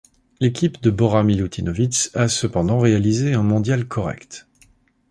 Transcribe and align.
L'équipe 0.39 0.81
de 0.81 0.89
Bora 0.89 1.21
Milutinovic 1.23 2.09
a 2.15 2.27
cependant 2.27 2.79
réalisé 2.79 3.35
un 3.35 3.43
mondial 3.43 3.85
correct. 3.87 4.47